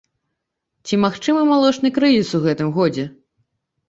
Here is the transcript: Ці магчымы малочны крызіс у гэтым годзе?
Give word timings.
Ці 0.85 0.97
магчымы 1.03 1.43
малочны 1.49 1.91
крызіс 1.97 2.31
у 2.39 2.41
гэтым 2.47 2.71
годзе? 2.79 3.05